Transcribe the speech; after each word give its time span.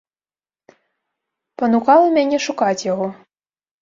Панукала 1.63 2.07
мяне 2.17 2.37
шукаць 2.47 2.75
яго. 2.93 3.07